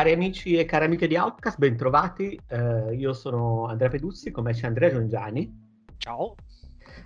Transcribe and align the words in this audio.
Cari 0.00 0.12
amici 0.12 0.56
e 0.56 0.64
cari 0.64 0.86
amiche 0.86 1.06
di 1.06 1.18
Outcast, 1.18 1.58
bentrovati. 1.58 2.40
Uh, 2.48 2.90
io 2.92 3.12
sono 3.12 3.66
Andrea 3.66 3.90
Peduzzi, 3.90 4.30
come 4.30 4.54
c'è 4.54 4.66
Andrea 4.66 4.90
Giangiani. 4.90 5.54
Ciao. 5.98 6.36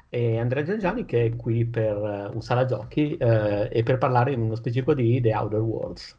E 0.09 0.39
Andrea 0.39 0.63
Giangiani 0.63 1.05
che 1.05 1.25
è 1.25 1.35
qui 1.35 1.65
per 1.65 1.97
uh, 1.97 2.33
un 2.33 2.41
sala 2.41 2.67
giochi 2.67 3.17
uh, 3.19 3.67
e 3.69 3.83
per 3.85 3.99
parlare 3.99 4.31
in 4.31 4.43
uno 4.43 4.55
specifico 4.55 4.95
di 4.95 5.21
The 5.21 5.35
Outer 5.35 5.59
Worlds. 5.59 6.17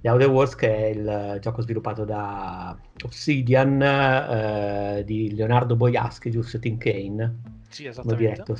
The 0.00 0.08
Outer 0.08 0.30
Worlds 0.30 0.54
che 0.54 0.74
è 0.74 0.86
il 0.86 1.36
gioco 1.42 1.60
sviluppato 1.60 2.06
da 2.06 2.74
Obsidian 3.04 5.04
di 5.04 5.34
Leonardo 5.34 5.76
Boiaschi, 5.76 6.30
giusto? 6.30 6.58
Tim 6.58 6.78
Kane. 6.78 7.40
Sì, 7.68 7.84
esattamente. 7.84 8.54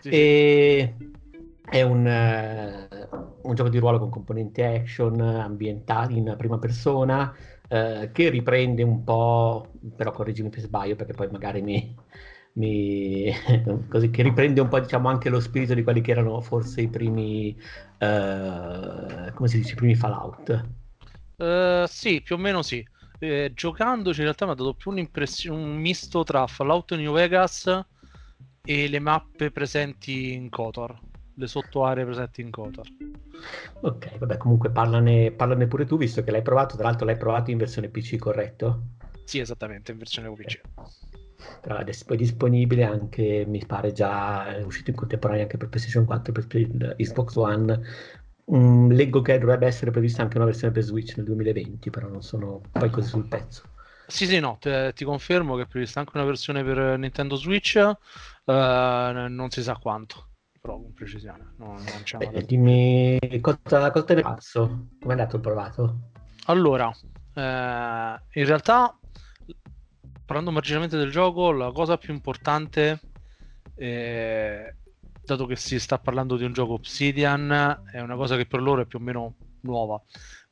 Sì, 0.00 0.10
e... 0.10 0.94
È 1.68 1.82
un, 1.82 2.06
uh, 2.06 3.48
un, 3.48 3.54
gioco 3.54 3.68
di 3.68 3.78
ruolo 3.78 3.98
con 3.98 4.08
componenti 4.08 4.62
action, 4.62 5.20
ambientati 5.20 6.16
in 6.16 6.34
prima 6.38 6.58
persona, 6.58 7.34
uh, 7.68 8.10
che 8.12 8.28
riprende 8.28 8.84
un 8.84 9.02
po', 9.02 9.72
però 9.96 10.12
correggimi 10.12 10.50
se 10.52 10.60
sbaglio 10.60 10.94
perché 10.94 11.12
poi 11.12 11.28
magari 11.30 11.62
mi, 11.62 11.94
mi 12.52 13.32
così, 13.90 14.10
che 14.10 14.22
riprende 14.22 14.60
un 14.60 14.68
po' 14.68 14.78
diciamo 14.78 15.08
anche 15.08 15.28
lo 15.28 15.40
spirito 15.40 15.74
di 15.74 15.82
quelli 15.82 16.00
che 16.00 16.12
erano 16.12 16.40
forse 16.40 16.82
i 16.82 16.88
primi, 16.88 17.56
uh, 17.98 19.32
come 19.34 19.48
si 19.48 19.58
dice, 19.58 19.72
i 19.72 19.76
primi 19.76 19.96
Fallout. 19.96 20.68
sì, 21.88 22.22
più 22.22 22.36
o 22.36 22.38
meno 22.38 22.62
sì. 22.62 22.86
Eh, 23.18 23.52
giocandoci 23.54 24.18
in 24.18 24.24
realtà 24.24 24.44
mi 24.44 24.52
ha 24.52 24.54
dato 24.54 24.74
più 24.74 24.90
un 24.90 25.74
misto 25.76 26.22
tra 26.22 26.46
Fallout 26.46 26.94
New 26.94 27.12
Vegas 27.12 27.84
e 28.62 28.88
le 28.88 28.98
mappe 28.98 29.50
presenti 29.50 30.34
in 30.34 30.50
Kotor 30.50 30.98
le 31.36 31.46
sottoaree 31.46 32.04
presenti 32.04 32.40
in 32.40 32.50
Kotor. 32.50 32.86
Ok, 33.80 34.18
vabbè, 34.18 34.36
comunque 34.38 34.70
parlane, 34.70 35.30
parlane, 35.32 35.66
pure 35.66 35.84
tu, 35.84 35.96
visto 35.96 36.22
che 36.22 36.30
l'hai 36.30 36.42
provato. 36.42 36.76
Tra 36.76 36.84
l'altro, 36.84 37.06
l'hai 37.06 37.16
provato 37.16 37.50
in 37.50 37.58
versione 37.58 37.88
PC, 37.88 38.16
corretto? 38.16 38.82
Sì, 39.24 39.38
esattamente, 39.38 39.92
in 39.92 39.98
versione 39.98 40.32
PC. 40.32 40.60
Però 41.60 41.76
adesso 41.76 42.04
poi 42.06 42.16
disponibile 42.16 42.84
anche, 42.84 43.44
mi 43.46 43.64
pare 43.66 43.92
già 43.92 44.56
è 44.56 44.62
uscito 44.62 44.90
in 44.90 44.96
contemporanea 44.96 45.42
anche 45.42 45.58
per 45.58 45.68
PlayStation 45.68 46.04
4 46.04 46.32
e 46.32 46.46
per 46.46 46.96
Xbox 46.96 47.36
One. 47.36 47.80
Mm, 48.52 48.90
leggo 48.92 49.20
che 49.22 49.38
dovrebbe 49.38 49.66
essere 49.66 49.90
prevista 49.90 50.22
anche 50.22 50.36
una 50.36 50.46
versione 50.46 50.72
per 50.72 50.82
Switch 50.82 51.16
nel 51.16 51.26
2020, 51.26 51.90
però 51.90 52.08
non 52.08 52.22
sono 52.22 52.62
poi 52.72 52.90
così 52.90 53.08
sul 53.08 53.26
pezzo. 53.26 53.62
Sì, 54.06 54.26
sì, 54.26 54.38
no, 54.38 54.56
te, 54.60 54.92
ti 54.94 55.04
confermo 55.04 55.56
che 55.56 55.62
è 55.62 55.66
prevista 55.66 55.98
anche 55.98 56.12
una 56.14 56.24
versione 56.24 56.62
per 56.62 56.96
Nintendo 56.96 57.34
Switch, 57.34 57.74
uh, 57.74 58.52
non 58.52 59.48
si 59.50 59.62
sa 59.62 59.76
quanto 59.76 60.28
però 60.66 60.80
con 60.80 60.92
precisione. 60.92 61.52
Non, 61.58 61.76
non 61.76 62.02
c'è 62.02 62.18
Beh, 62.18 62.44
dimmi 62.44 63.18
cosa, 63.40 63.92
cosa 63.92 64.04
te 64.04 64.14
ne 64.14 64.22
passo? 64.22 64.88
Come 65.00 65.14
è 65.14 65.16
andato 65.16 65.36
il 65.36 65.42
provato? 65.42 65.98
Allora, 66.46 66.90
eh, 67.34 67.40
in 68.40 68.46
realtà, 68.46 68.98
parlando 70.24 70.50
marginalmente 70.50 70.96
del 70.96 71.12
gioco, 71.12 71.52
la 71.52 71.70
cosa 71.70 71.96
più 71.96 72.12
importante, 72.12 73.00
eh, 73.76 74.74
dato 75.24 75.46
che 75.46 75.54
si 75.54 75.78
sta 75.78 75.98
parlando 75.98 76.36
di 76.36 76.44
un 76.44 76.52
gioco 76.52 76.72
Obsidian, 76.74 77.84
è 77.92 78.00
una 78.00 78.16
cosa 78.16 78.36
che 78.36 78.46
per 78.46 78.60
loro 78.60 78.82
è 78.82 78.86
più 78.86 78.98
o 78.98 79.02
meno 79.02 79.34
nuova, 79.60 80.02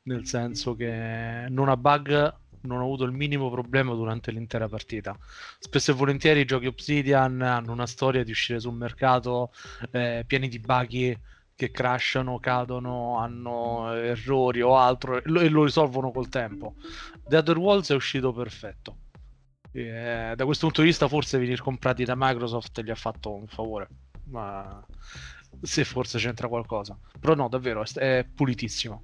nel 0.03 0.25
senso 0.25 0.75
che 0.75 1.45
non 1.49 1.67
ha 1.67 1.75
bug 1.75 2.43
non 2.65 2.79
ho 2.79 2.83
avuto 2.83 3.03
il 3.03 3.11
minimo 3.11 3.49
problema 3.49 3.93
durante 3.93 4.31
l'intera 4.31 4.67
partita. 4.67 5.17
Spesso 5.59 5.91
e 5.91 5.93
volentieri 5.93 6.41
i 6.41 6.45
giochi 6.45 6.67
Obsidian 6.67 7.41
hanno 7.41 7.71
una 7.71 7.87
storia 7.87 8.23
di 8.23 8.31
uscire 8.31 8.59
sul 8.59 8.73
mercato 8.73 9.51
eh, 9.91 10.23
pieni 10.25 10.47
di 10.47 10.59
buggy 10.59 11.17
che 11.55 11.71
crashano, 11.71 12.39
cadono, 12.39 13.17
hanno 13.17 13.93
errori 13.93 14.61
o 14.61 14.77
altro 14.77 15.17
e 15.17 15.21
lo, 15.25 15.39
e 15.39 15.49
lo 15.49 15.63
risolvono 15.63 16.11
col 16.11 16.27
tempo. 16.27 16.75
The 17.27 17.37
Other 17.37 17.57
Worlds 17.57 17.91
è 17.91 17.95
uscito 17.95 18.33
perfetto. 18.33 18.97
E, 19.71 20.33
da 20.35 20.45
questo 20.45 20.65
punto 20.65 20.81
di 20.81 20.87
vista 20.87 21.07
forse 21.07 21.37
venire 21.37 21.61
comprati 21.61 22.03
da 22.03 22.13
Microsoft 22.15 22.81
gli 22.81 22.89
ha 22.89 22.95
fatto 22.95 23.33
un 23.33 23.47
favore, 23.47 23.87
ma 24.25 24.85
se 25.61 25.83
forse 25.85 26.17
c'entra 26.17 26.47
qualcosa. 26.47 26.97
Però 27.19 27.35
no, 27.35 27.47
davvero, 27.47 27.83
è, 27.83 27.99
è 27.99 28.25
pulitissimo. 28.25 29.03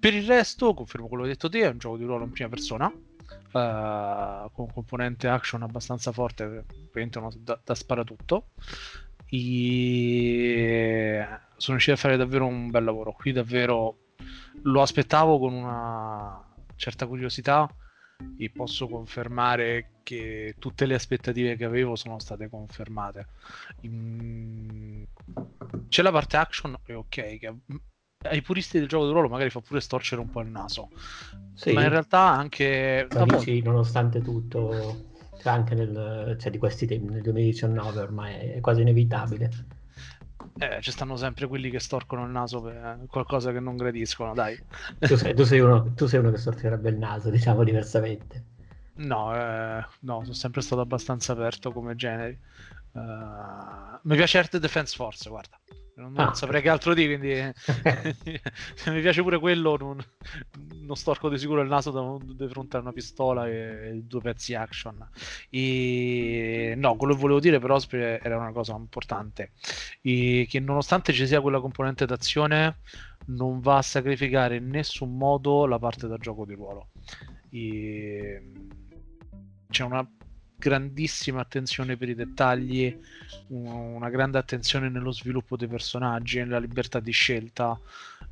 Per 0.00 0.14
il 0.14 0.26
resto, 0.26 0.72
confermo 0.72 1.08
quello 1.08 1.24
che 1.24 1.28
hai 1.28 1.34
detto 1.34 1.50
te, 1.50 1.60
è 1.60 1.68
un 1.68 1.76
gioco 1.76 1.98
di 1.98 2.04
ruolo 2.04 2.24
in 2.24 2.30
prima 2.30 2.48
persona, 2.48 2.86
uh, 2.86 4.50
con 4.50 4.72
componente 4.72 5.28
action 5.28 5.62
abbastanza 5.62 6.10
forte, 6.10 6.64
ovviamente 6.88 7.20
da, 7.40 7.60
da 7.62 7.74
sparatutto. 7.74 8.46
E 9.26 11.24
sono 11.56 11.76
riuscito 11.76 11.92
a 11.92 11.96
fare 12.00 12.16
davvero 12.16 12.46
un 12.46 12.70
bel 12.70 12.82
lavoro. 12.82 13.12
Qui 13.12 13.32
davvero 13.32 14.14
lo 14.62 14.82
aspettavo 14.82 15.38
con 15.38 15.52
una 15.52 16.42
certa 16.76 17.06
curiosità 17.06 17.68
e 18.38 18.50
posso 18.50 18.88
confermare 18.88 20.00
che 20.02 20.56
tutte 20.58 20.86
le 20.86 20.94
aspettative 20.94 21.56
che 21.56 21.64
avevo 21.64 21.94
sono 21.94 22.18
state 22.18 22.48
confermate. 22.48 23.26
C'è 25.88 26.02
la 26.02 26.10
parte 26.10 26.36
action, 26.36 26.78
è 26.84 26.94
ok, 26.94 27.38
che 27.38 27.54
ai 28.28 28.42
puristi 28.42 28.78
del 28.78 28.88
gioco 28.88 29.06
di 29.06 29.12
ruolo 29.12 29.28
magari 29.28 29.48
fa 29.48 29.60
pure 29.60 29.80
storcere 29.80 30.20
un 30.20 30.28
po' 30.28 30.40
il 30.40 30.48
naso. 30.48 30.90
Sì. 31.54 31.72
Ma 31.72 31.82
in 31.82 31.88
realtà 31.88 32.20
anche... 32.20 33.08
Dici, 33.24 33.62
nonostante 33.62 34.20
tutto, 34.20 35.06
cioè 35.40 35.52
anche 35.52 35.74
nel, 35.74 36.36
cioè 36.38 36.50
di 36.50 36.58
questi 36.58 36.86
tempi, 36.86 37.12
nel 37.12 37.22
2019 37.22 38.00
ormai 38.00 38.34
è 38.34 38.60
quasi 38.60 38.82
inevitabile. 38.82 39.50
Eh, 40.58 40.78
ci 40.82 40.90
stanno 40.90 41.16
sempre 41.16 41.46
quelli 41.46 41.70
che 41.70 41.80
storcono 41.80 42.24
il 42.24 42.30
naso 42.30 42.60
per 42.60 43.06
qualcosa 43.08 43.52
che 43.52 43.60
non 43.60 43.76
gradiscono, 43.76 44.34
dai. 44.34 44.62
Tu 44.98 45.16
sei, 45.16 45.34
tu 45.34 45.44
sei, 45.44 45.60
uno, 45.60 45.92
tu 45.94 46.06
sei 46.06 46.20
uno 46.20 46.30
che 46.30 46.38
storcerebbe 46.38 46.90
il 46.90 46.98
naso, 46.98 47.30
diciamo 47.30 47.64
diversamente. 47.64 48.44
No, 48.96 49.34
eh, 49.34 49.86
no, 50.00 50.20
sono 50.22 50.34
sempre 50.34 50.60
stato 50.60 50.82
abbastanza 50.82 51.32
aperto 51.32 51.72
come 51.72 51.96
generi. 51.96 52.38
Uh, 52.92 53.98
mi 54.02 54.16
piace 54.16 54.36
Earth 54.36 54.58
Defense 54.58 54.94
Force, 54.96 55.30
guarda 55.30 55.58
non, 56.00 56.18
ah. 56.18 56.34
saprei 56.34 56.62
che 56.62 56.68
altro 56.68 56.94
dire, 56.94 57.18
quindi 57.18 57.34
mi 58.90 59.00
piace 59.00 59.22
pure 59.22 59.38
quello, 59.38 59.76
non, 59.76 60.02
non, 60.82 60.96
storco 60.96 61.28
di 61.28 61.38
sicuro 61.38 61.60
il 61.60 61.68
naso 61.68 61.90
da, 61.90 62.34
di 62.34 62.48
fronte 62.48 62.76
a 62.76 62.80
una 62.80 62.92
pistola 62.92 63.46
e 63.46 64.00
due 64.02 64.20
pezzi 64.20 64.54
action. 64.54 65.08
E, 65.50 66.74
no, 66.76 66.96
quello 66.96 67.14
che 67.14 67.20
volevo 67.20 67.40
dire 67.40 67.58
però 67.58 67.78
era 67.90 68.36
una 68.36 68.52
cosa 68.52 68.74
importante, 68.74 69.52
e 70.00 70.46
che 70.48 70.60
nonostante 70.60 71.12
ci 71.12 71.26
sia 71.26 71.40
quella 71.40 71.60
componente 71.60 72.06
d'azione, 72.06 72.78
non 73.26 73.60
va 73.60 73.76
a 73.76 73.82
sacrificare 73.82 74.56
in 74.56 74.68
nessun 74.68 75.16
modo 75.16 75.66
la 75.66 75.78
parte 75.78 76.08
da 76.08 76.16
gioco 76.16 76.44
di 76.44 76.54
ruolo. 76.54 76.88
E, 77.50 78.52
c'è 79.70 79.84
una 79.84 80.06
grandissima 80.60 81.40
attenzione 81.40 81.96
per 81.96 82.10
i 82.10 82.14
dettagli, 82.14 82.96
una 83.48 84.10
grande 84.10 84.38
attenzione 84.38 84.88
nello 84.88 85.10
sviluppo 85.10 85.56
dei 85.56 85.66
personaggi, 85.66 86.38
nella 86.38 86.60
libertà 86.60 87.00
di 87.00 87.10
scelta 87.10 87.80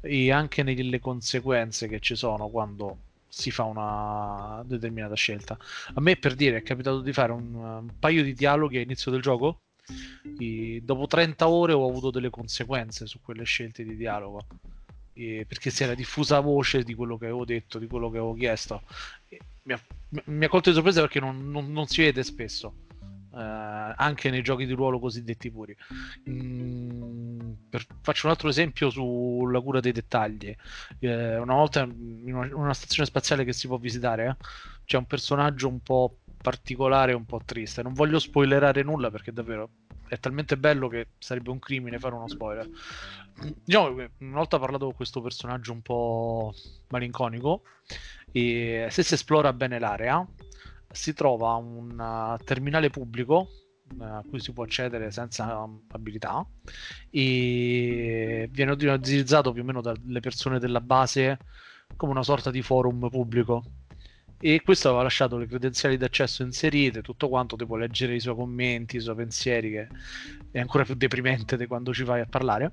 e 0.00 0.30
anche 0.30 0.62
nelle 0.62 1.00
conseguenze 1.00 1.88
che 1.88 1.98
ci 1.98 2.14
sono 2.14 2.48
quando 2.48 2.98
si 3.28 3.50
fa 3.50 3.64
una 3.64 4.62
determinata 4.64 5.14
scelta. 5.14 5.58
A 5.94 6.00
me 6.00 6.16
per 6.16 6.34
dire 6.34 6.58
è 6.58 6.62
capitato 6.62 7.00
di 7.00 7.12
fare 7.12 7.32
un, 7.32 7.54
un 7.54 7.90
paio 7.98 8.22
di 8.22 8.34
dialoghi 8.34 8.76
all'inizio 8.76 9.10
del 9.10 9.22
gioco. 9.22 9.58
E 10.38 10.82
dopo 10.84 11.06
30 11.06 11.48
ore 11.48 11.72
ho 11.72 11.88
avuto 11.88 12.10
delle 12.10 12.28
conseguenze 12.28 13.06
su 13.06 13.20
quelle 13.22 13.44
scelte 13.44 13.82
di 13.82 13.96
dialogo 13.96 14.44
perché 15.48 15.70
si 15.70 15.82
era 15.82 15.94
diffusa 15.94 16.38
voce 16.38 16.84
di 16.84 16.94
quello 16.94 17.18
che 17.18 17.24
avevo 17.24 17.44
detto, 17.44 17.78
di 17.78 17.88
quello 17.88 18.08
che 18.08 18.18
avevo 18.18 18.34
chiesto. 18.34 18.82
Mi 19.62 19.72
ha, 19.72 19.80
mi 20.24 20.44
ha 20.44 20.48
colto 20.48 20.68
di 20.70 20.74
sorpresa 20.74 21.00
perché 21.00 21.20
non, 21.20 21.50
non, 21.50 21.70
non 21.72 21.86
si 21.86 22.02
vede 22.02 22.22
spesso. 22.22 22.74
Eh, 23.34 23.94
anche 23.96 24.30
nei 24.30 24.42
giochi 24.42 24.66
di 24.66 24.72
ruolo 24.72 24.98
cosiddetti 24.98 25.50
puri. 25.50 25.76
Mm, 26.28 27.50
per, 27.68 27.86
faccio 28.00 28.26
un 28.26 28.32
altro 28.32 28.48
esempio 28.48 28.90
sulla 28.90 29.60
cura 29.60 29.80
dei 29.80 29.92
dettagli. 29.92 30.54
Eh, 30.98 31.36
una 31.36 31.54
volta 31.54 31.82
in 31.82 32.34
una, 32.34 32.48
una, 32.56 32.74
stazione 32.74 33.06
spaziale 33.06 33.44
che 33.44 33.52
si 33.52 33.66
può 33.66 33.76
visitare, 33.76 34.26
eh, 34.26 34.44
c'è 34.84 34.96
un 34.96 35.06
personaggio 35.06 35.68
un 35.68 35.80
po' 35.80 36.18
particolare, 36.40 37.12
un 37.12 37.26
po' 37.26 37.40
triste. 37.44 37.82
Non 37.82 37.92
voglio 37.92 38.18
spoilerare 38.18 38.82
nulla 38.82 39.10
perché 39.10 39.32
davvero 39.32 39.70
è 40.08 40.18
talmente 40.18 40.56
bello 40.56 40.88
che 40.88 41.08
sarebbe 41.18 41.50
un 41.50 41.58
crimine 41.58 41.98
fare 41.98 42.14
uno 42.14 42.28
spoiler. 42.28 42.68
Diciamo 43.62 43.88
una 44.18 44.36
volta 44.38 44.56
ho 44.56 44.60
parlato 44.60 44.86
con 44.86 44.94
questo 44.94 45.20
personaggio 45.20 45.72
un 45.72 45.82
po' 45.82 46.54
malinconico 46.88 47.62
e 48.32 48.88
se 48.90 49.02
si 49.02 49.14
esplora 49.14 49.52
bene 49.52 49.78
l'area 49.78 50.26
si 50.90 51.12
trova 51.12 51.54
un 51.54 51.98
uh, 51.98 52.42
terminale 52.44 52.90
pubblico 52.90 53.48
uh, 53.96 54.02
a 54.02 54.24
cui 54.28 54.40
si 54.40 54.52
può 54.52 54.64
accedere 54.64 55.10
senza 55.10 55.58
um, 55.58 55.82
abilità 55.90 56.46
e 57.10 58.48
viene 58.50 58.72
utilizzato 58.72 59.52
più 59.52 59.62
o 59.62 59.64
meno 59.64 59.80
dalle 59.80 60.20
persone 60.20 60.58
della 60.58 60.80
base 60.80 61.38
come 61.96 62.12
una 62.12 62.22
sorta 62.22 62.50
di 62.50 62.62
forum 62.62 63.08
pubblico 63.08 63.64
e 64.40 64.62
questo 64.62 64.88
aveva 64.88 65.02
lasciato 65.02 65.36
le 65.36 65.46
credenziali 65.46 65.96
d'accesso 65.96 66.44
inserite, 66.44 67.02
tutto 67.02 67.28
quanto, 67.28 67.56
ti 67.56 67.66
puoi 67.66 67.80
leggere 67.80 68.14
i 68.14 68.20
suoi 68.20 68.36
commenti, 68.36 68.96
i 68.96 69.00
suoi 69.00 69.16
pensieri, 69.16 69.70
che 69.70 69.88
è 70.52 70.60
ancora 70.60 70.84
più 70.84 70.94
deprimente 70.94 71.56
di 71.56 71.66
quando 71.66 71.92
ci 71.92 72.04
vai 72.04 72.20
a 72.20 72.26
parlare. 72.26 72.72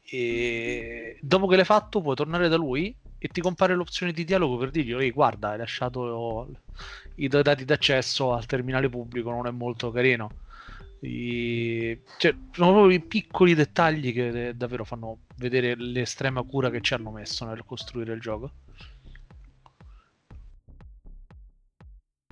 E 0.00 1.18
dopo 1.20 1.48
che 1.48 1.56
l'hai 1.56 1.64
fatto, 1.64 2.00
puoi 2.00 2.14
tornare 2.14 2.48
da 2.48 2.56
lui 2.56 2.96
e 3.18 3.28
ti 3.28 3.40
compare 3.40 3.74
l'opzione 3.74 4.12
di 4.12 4.24
dialogo 4.24 4.56
per 4.56 4.70
dirgli 4.70 4.92
ehi 4.92 5.10
guarda 5.10 5.50
hai 5.50 5.58
lasciato 5.58 6.48
i 7.16 7.28
dati 7.28 7.64
d'accesso 7.64 8.32
al 8.32 8.46
terminale 8.46 8.88
pubblico 8.88 9.30
non 9.30 9.46
è 9.46 9.50
molto 9.50 9.90
carino 9.90 10.30
I... 11.00 12.00
Cioè, 12.18 12.34
sono 12.52 12.72
proprio 12.72 12.96
i 12.96 13.00
piccoli 13.00 13.54
dettagli 13.54 14.12
che 14.12 14.52
davvero 14.56 14.84
fanno 14.84 15.18
vedere 15.36 15.74
l'estrema 15.76 16.42
cura 16.42 16.70
che 16.70 16.80
ci 16.80 16.94
hanno 16.94 17.10
messo 17.10 17.44
nel 17.44 17.64
costruire 17.64 18.12
il 18.12 18.20
gioco 18.20 18.52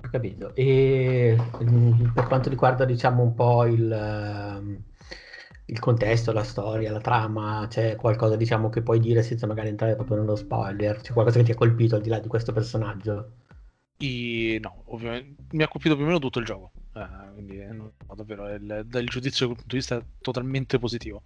capito. 0.09 0.55
E 0.55 1.37
mm, 1.63 2.09
per 2.13 2.25
quanto 2.27 2.49
riguarda, 2.49 2.85
diciamo, 2.85 3.23
un 3.23 3.33
po' 3.33 3.65
il, 3.65 3.91
ehm, 3.91 4.83
il 5.67 5.79
contesto, 5.79 6.31
la 6.31 6.43
storia, 6.43 6.91
la 6.91 6.99
trama, 6.99 7.67
c'è 7.69 7.95
qualcosa, 7.95 8.35
diciamo, 8.35 8.69
che 8.69 8.81
puoi 8.81 8.99
dire 8.99 9.23
senza 9.23 9.47
magari 9.47 9.69
entrare 9.69 9.95
proprio 9.95 10.17
nello 10.17 10.35
spoiler? 10.35 10.99
C'è 10.99 11.13
qualcosa 11.13 11.39
che 11.39 11.45
ti 11.45 11.51
ha 11.51 11.55
colpito 11.55 11.95
al 11.95 12.01
di 12.01 12.09
là 12.09 12.19
di 12.19 12.27
questo 12.27 12.51
personaggio? 12.51 13.31
I... 13.99 14.59
No, 14.61 14.83
ovviamente 14.85 15.43
mi 15.51 15.63
ha 15.63 15.67
colpito 15.67 15.95
più 15.95 16.03
o 16.03 16.07
meno 16.07 16.19
tutto 16.19 16.39
il 16.39 16.45
gioco. 16.45 16.71
Eh, 16.93 17.33
quindi 17.33 17.59
eh, 17.59 17.71
no, 17.71 17.91
davvero 18.15 18.53
il, 18.53 18.83
dal 18.85 19.05
giudizio 19.05 19.47
da 19.47 19.53
quel 19.53 19.57
punto 19.57 19.75
di 19.75 19.77
vista 19.77 20.01
totalmente 20.21 20.79
positivo. 20.79 21.23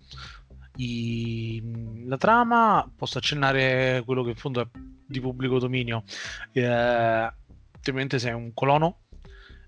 I... 0.77 2.03
La 2.05 2.17
trama 2.17 2.91
posso 2.95 3.17
accennare 3.17 4.01
quello 4.05 4.23
che 4.23 4.29
in 4.29 4.35
fondo 4.35 4.61
è 4.61 4.67
di 5.05 5.19
pubblico 5.19 5.59
dominio. 5.59 6.03
Eh, 6.51 7.39
Ovviamente 7.81 8.19
sei 8.19 8.33
un 8.33 8.53
colono 8.53 8.99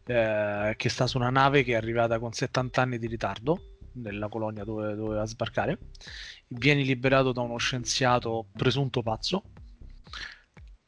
eh, 0.06 0.76
che 0.78 0.90
sta 0.90 1.08
su 1.08 1.18
una 1.18 1.32
nave 1.32 1.64
che 1.64 1.74
è 1.74 1.76
arrivata 1.76 2.20
con 2.20 2.32
70 2.32 2.82
anni 2.82 3.00
di 3.00 3.08
ritardo 3.08 3.73
nella 3.94 4.28
colonia 4.30 4.64
dove 4.64 4.96
doveva 4.96 5.26
sbarcare. 5.26 5.78
Vieni 6.48 6.84
liberato 6.84 7.32
da 7.32 7.42
uno 7.42 7.58
scienziato 7.58 8.48
presunto 8.54 9.02
pazzo 9.02 9.44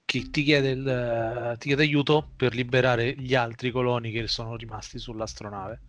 che 0.06 0.30
ti 0.30 0.44
chiede, 0.44 0.69
il, 0.69 1.56
ti 1.57 1.68
chiede 1.68 1.84
aiuto 1.84 2.31
per 2.36 2.54
liberare 2.54 3.16
gli 3.16 3.36
altri 3.36 3.72
coloni 3.72 4.12
che 4.12 4.28
sono 4.28 4.56
rimasti 4.56 5.00
sull'astronave. 5.00 5.81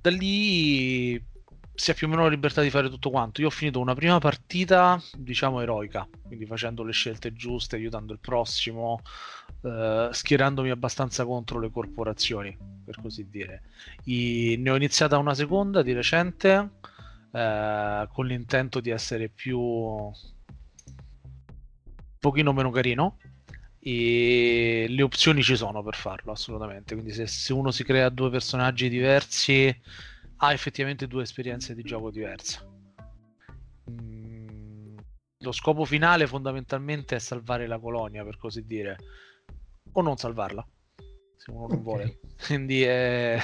Da 0.00 0.10
lì 0.10 1.22
si 1.74 1.90
ha 1.90 1.94
più 1.94 2.06
o 2.06 2.10
meno 2.10 2.22
la 2.22 2.28
libertà 2.28 2.60
di 2.62 2.70
fare 2.70 2.88
tutto 2.88 3.10
quanto. 3.10 3.40
Io 3.40 3.46
ho 3.46 3.50
finito 3.50 3.80
una 3.80 3.94
prima 3.94 4.18
partita, 4.18 5.00
diciamo, 5.16 5.60
eroica, 5.60 6.06
quindi 6.26 6.46
facendo 6.46 6.82
le 6.82 6.92
scelte 6.92 7.32
giuste, 7.32 7.76
aiutando 7.76 8.12
il 8.12 8.18
prossimo, 8.18 9.00
eh, 9.62 10.08
schierandomi 10.12 10.70
abbastanza 10.70 11.24
contro 11.24 11.58
le 11.58 11.70
corporazioni, 11.70 12.56
per 12.84 13.00
così 13.00 13.28
dire. 13.30 13.62
I... 14.04 14.56
Ne 14.58 14.70
ho 14.70 14.76
iniziata 14.76 15.16
una 15.18 15.34
seconda 15.34 15.82
di 15.82 15.92
recente, 15.92 16.70
eh, 17.32 18.08
con 18.12 18.26
l'intento 18.26 18.80
di 18.80 18.90
essere 18.90 19.28
più... 19.28 19.58
un 19.58 20.12
pochino 22.18 22.52
meno 22.52 22.70
carino, 22.70 23.16
e 23.82 24.84
le 24.86 25.02
opzioni 25.02 25.42
ci 25.42 25.56
sono 25.56 25.82
per 25.82 25.94
farlo 25.94 26.32
assolutamente 26.32 26.92
quindi 26.92 27.14
se, 27.14 27.26
se 27.26 27.54
uno 27.54 27.70
si 27.70 27.82
crea 27.82 28.10
due 28.10 28.28
personaggi 28.28 28.90
diversi 28.90 29.74
ha 30.42 30.52
effettivamente 30.52 31.06
due 31.06 31.22
esperienze 31.22 31.74
di 31.74 31.82
gioco 31.82 32.10
diverse. 32.10 32.66
Mm, 33.90 34.96
lo 35.38 35.52
scopo 35.52 35.84
finale 35.84 36.26
fondamentalmente 36.26 37.16
è 37.16 37.18
salvare 37.18 37.66
la 37.66 37.78
colonia, 37.78 38.24
per 38.24 38.38
così 38.38 38.64
dire, 38.64 38.96
o 39.92 40.00
non 40.00 40.16
salvarla, 40.16 40.66
se 41.36 41.50
uno 41.50 41.66
non 41.66 41.82
vuole. 41.82 42.20
Quindi 42.46 42.82
è... 42.82 43.38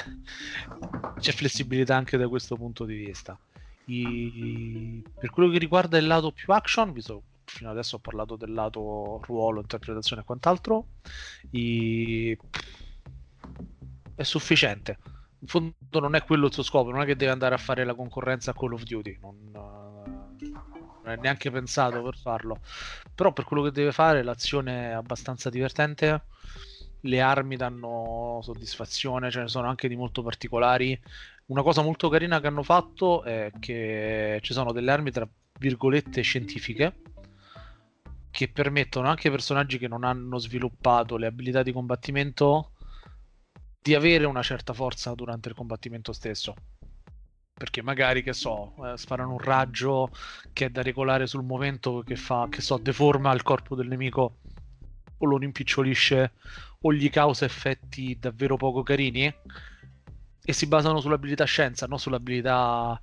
c'è 1.19 1.31
flessibilità 1.31 1.95
anche 1.95 2.17
da 2.17 2.27
questo 2.27 2.55
punto 2.55 2.83
di 2.85 2.95
vista. 2.95 3.37
I... 3.85 5.03
Per 5.19 5.29
quello 5.29 5.51
che 5.51 5.59
riguarda 5.59 5.99
il 5.99 6.07
lato 6.07 6.31
più 6.31 6.51
action, 6.51 6.93
visto 6.93 7.23
fino 7.45 7.69
adesso 7.69 7.95
ho 7.95 7.99
parlato 7.99 8.35
del 8.35 8.51
lato 8.51 9.21
ruolo, 9.23 9.61
interpretazione 9.61 10.23
e 10.23 10.25
quant'altro, 10.25 10.87
i... 11.51 12.35
è 14.15 14.23
sufficiente 14.23 14.97
in 15.39 15.47
fondo 15.47 15.99
non 15.99 16.15
è 16.15 16.23
quello 16.23 16.47
il 16.47 16.53
suo 16.53 16.63
scopo, 16.63 16.91
non 16.91 17.01
è 17.01 17.05
che 17.05 17.15
deve 17.15 17.31
andare 17.31 17.55
a 17.55 17.59
fare 17.59 17.83
la 17.83 17.93
concorrenza 17.93 18.51
a 18.51 18.53
Call 18.53 18.73
of 18.73 18.83
Duty, 18.83 19.17
non, 19.21 19.49
non 19.51 21.11
è 21.11 21.15
neanche 21.15 21.51
pensato 21.51 22.01
per 22.01 22.17
farlo. 22.17 22.59
Però 23.13 23.31
per 23.33 23.45
quello 23.45 23.63
che 23.63 23.71
deve 23.71 23.91
fare 23.91 24.23
l'azione 24.23 24.89
è 24.89 24.93
abbastanza 24.93 25.49
divertente, 25.49 26.23
le 27.01 27.21
armi 27.21 27.55
danno 27.55 28.39
soddisfazione, 28.41 29.31
ce 29.31 29.41
ne 29.41 29.47
sono 29.47 29.67
anche 29.67 29.87
di 29.87 29.95
molto 29.95 30.23
particolari. 30.23 30.99
Una 31.47 31.61
cosa 31.61 31.81
molto 31.81 32.09
carina 32.09 32.39
che 32.39 32.47
hanno 32.47 32.63
fatto 32.63 33.23
è 33.23 33.51
che 33.59 34.39
ci 34.41 34.53
sono 34.53 34.71
delle 34.71 34.91
armi 34.91 35.11
tra 35.11 35.27
virgolette 35.59 36.21
scientifiche 36.21 37.01
che 38.29 38.49
permettono 38.49 39.07
anche 39.07 39.27
ai 39.27 39.33
personaggi 39.33 39.79
che 39.79 39.87
non 39.87 40.03
hanno 40.03 40.37
sviluppato 40.37 41.17
le 41.17 41.25
abilità 41.25 41.63
di 41.63 41.71
combattimento 41.71 42.73
di 43.81 43.95
avere 43.95 44.25
una 44.25 44.43
certa 44.43 44.73
forza 44.73 45.13
durante 45.13 45.49
il 45.49 45.55
combattimento 45.55 46.11
stesso. 46.13 46.53
Perché 47.53 47.81
magari, 47.81 48.21
che 48.21 48.33
so, 48.33 48.75
eh, 48.85 48.97
sparano 48.97 49.31
un 49.31 49.39
raggio 49.39 50.11
che 50.53 50.65
è 50.65 50.69
da 50.69 50.83
regolare 50.83 51.25
sul 51.25 51.43
momento 51.43 52.01
che 52.01 52.15
fa, 52.15 52.47
che 52.49 52.61
so, 52.61 52.77
deforma 52.77 53.33
il 53.33 53.41
corpo 53.41 53.75
del 53.75 53.87
nemico 53.87 54.39
o 55.17 55.25
lo 55.25 55.37
rimpicciolisce 55.37 56.33
o 56.81 56.93
gli 56.93 57.09
causa 57.09 57.45
effetti 57.45 58.17
davvero 58.19 58.57
poco 58.57 58.83
carini 58.83 59.33
e 60.49 60.53
si 60.53 60.67
basano 60.67 61.01
sull'abilità 61.01 61.45
scienza, 61.45 61.87
non 61.87 61.99
sull'abilità 61.99 63.01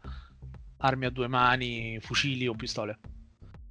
armi 0.79 1.07
a 1.07 1.11
due 1.11 1.29
mani, 1.29 1.99
fucili 2.01 2.47
o 2.47 2.55
pistole. 2.55 2.99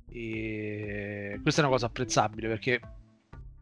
E 0.09 1.39
questa 1.41 1.61
è 1.61 1.63
una 1.63 1.73
cosa 1.73 1.87
apprezzabile 1.87 2.47
perché 2.47 2.79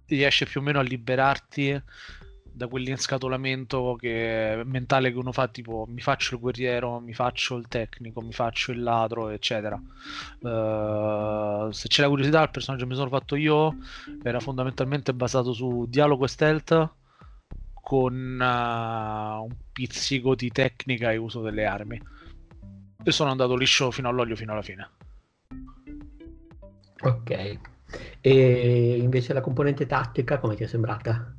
riesce 0.07 0.45
più 0.45 0.59
o 0.59 0.63
meno 0.63 0.79
a 0.79 0.83
liberarti 0.83 1.81
da 2.53 2.67
quell'inscatolamento 2.67 3.95
che, 3.97 4.61
mentale 4.65 5.11
che 5.11 5.17
uno 5.17 5.31
fa, 5.31 5.47
tipo 5.47 5.85
mi 5.87 6.01
faccio 6.01 6.35
il 6.35 6.41
guerriero, 6.41 6.99
mi 6.99 7.13
faccio 7.13 7.55
il 7.55 7.67
tecnico, 7.67 8.21
mi 8.21 8.33
faccio 8.33 8.71
il 8.71 8.83
ladro, 8.83 9.29
eccetera. 9.29 9.75
Uh, 9.75 11.71
se 11.71 11.87
c'è 11.87 12.01
la 12.01 12.09
curiosità, 12.09 12.43
il 12.43 12.51
personaggio 12.51 12.83
che 12.83 12.89
mi 12.89 12.95
sono 12.95 13.09
fatto 13.09 13.35
io 13.35 13.77
era 14.21 14.39
fondamentalmente 14.39 15.13
basato 15.13 15.53
su 15.53 15.85
dialogo 15.87 16.25
e 16.25 16.27
stealth 16.27 16.89
con 17.73 18.13
uh, 18.13 19.43
un 19.43 19.55
pizzico 19.71 20.35
di 20.35 20.49
tecnica 20.49 21.11
e 21.11 21.17
uso 21.17 21.41
delle 21.41 21.65
armi. 21.65 22.01
E 23.03 23.11
sono 23.11 23.31
andato 23.31 23.55
liscio 23.55 23.89
fino 23.91 24.09
all'olio, 24.09 24.35
fino 24.35 24.51
alla 24.51 24.61
fine. 24.61 24.89
Ok. 27.01 27.59
E 28.21 28.97
invece 28.97 29.33
la 29.33 29.41
componente 29.41 29.87
tattica 29.87 30.37
come 30.37 30.55
ti 30.55 30.63
è 30.63 30.67
sembrata? 30.67 31.35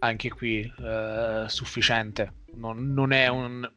Anche 0.00 0.30
qui 0.30 0.60
eh, 0.60 1.44
sufficiente. 1.48 2.34
Non, 2.54 2.92
non, 2.92 3.12
è 3.12 3.28
un. 3.28 3.70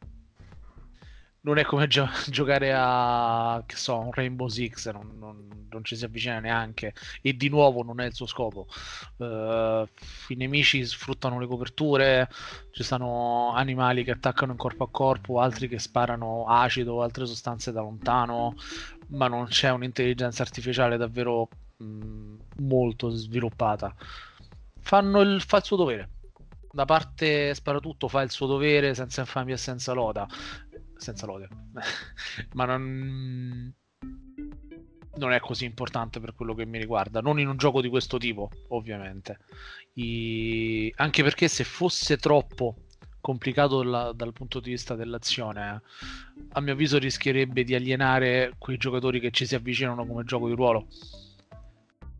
Non 1.44 1.58
è 1.58 1.64
come 1.64 1.88
gio- 1.88 2.08
giocare 2.28 2.72
a 2.74 3.62
che 3.66 3.76
so, 3.76 3.98
un 3.98 4.12
Rainbow 4.12 4.46
Six, 4.46 4.90
non, 4.92 5.16
non, 5.18 5.66
non, 5.68 5.84
ci 5.84 5.96
si 5.96 6.04
avvicina 6.04 6.38
neanche. 6.38 6.94
E 7.20 7.36
di 7.36 7.48
nuovo 7.48 7.82
non 7.82 8.00
è 8.00 8.06
il 8.06 8.14
suo 8.14 8.26
scopo. 8.26 8.68
Uh, 9.16 9.86
I 10.28 10.36
nemici 10.36 10.84
sfruttano 10.84 11.40
le 11.40 11.46
coperture, 11.46 12.28
ci 12.70 12.84
sono 12.84 13.52
animali 13.54 14.04
che 14.04 14.12
attaccano 14.12 14.52
in 14.52 14.58
corpo 14.58 14.84
a 14.84 14.90
corpo, 14.90 15.40
altri 15.40 15.68
che 15.68 15.80
sparano 15.80 16.46
acido 16.46 16.94
o 16.94 17.02
altre 17.02 17.26
sostanze 17.26 17.72
da 17.72 17.80
lontano, 17.80 18.54
ma 19.08 19.26
non 19.26 19.46
c'è 19.46 19.70
un'intelligenza 19.70 20.42
artificiale 20.42 20.96
davvero 20.96 21.48
mh, 21.78 21.84
mm, 21.84 22.34
molto 22.58 23.08
sviluppata 23.10 23.94
fanno 24.82 25.20
il, 25.20 25.40
fa 25.40 25.58
il 25.58 25.64
suo 25.64 25.76
dovere. 25.76 26.10
Da 26.70 26.84
parte 26.84 27.54
Sparatutto 27.54 28.08
fa 28.08 28.22
il 28.22 28.30
suo 28.30 28.46
dovere 28.46 28.94
senza 28.94 29.20
infamia 29.20 29.54
e 29.54 29.58
senza 29.58 29.92
loda. 29.92 30.26
Senza 30.96 31.26
lode. 31.26 31.48
Ma 32.54 32.64
non... 32.64 33.74
non 35.16 35.32
è 35.32 35.40
così 35.40 35.64
importante 35.64 36.20
per 36.20 36.34
quello 36.34 36.54
che 36.54 36.66
mi 36.66 36.78
riguarda. 36.78 37.20
Non 37.20 37.38
in 37.38 37.48
un 37.48 37.56
gioco 37.56 37.80
di 37.80 37.88
questo 37.88 38.18
tipo, 38.18 38.50
ovviamente. 38.68 39.38
I... 39.94 40.92
Anche 40.96 41.22
perché 41.22 41.48
se 41.48 41.64
fosse 41.64 42.16
troppo 42.16 42.76
complicato 43.20 43.82
la, 43.84 44.12
dal 44.12 44.32
punto 44.32 44.58
di 44.60 44.70
vista 44.70 44.94
dell'azione, 44.96 45.82
a 46.50 46.60
mio 46.60 46.72
avviso 46.72 46.98
rischierebbe 46.98 47.64
di 47.64 47.74
alienare 47.74 48.54
quei 48.58 48.76
giocatori 48.76 49.20
che 49.20 49.30
ci 49.30 49.46
si 49.46 49.54
avvicinano 49.54 50.04
come 50.04 50.24
gioco 50.24 50.48
di 50.48 50.54
ruolo. 50.54 50.88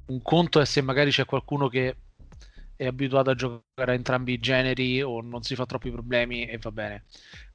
Un 0.07 0.23
conto 0.23 0.61
è 0.61 0.64
se 0.64 0.81
magari 0.81 1.11
c'è 1.11 1.25
qualcuno 1.25 1.69
che 1.69 1.97
è 2.83 2.87
abituato 2.87 3.31
a 3.31 3.35
giocare 3.35 3.93
a 3.93 3.95
entrambi 3.95 4.33
i 4.33 4.39
generi 4.39 5.01
o 5.03 5.21
non 5.21 5.43
si 5.43 5.55
fa 5.55 5.67
troppi 5.67 5.91
problemi 5.91 6.47
e 6.47 6.59
va 6.59 6.73
bene. 6.73 7.05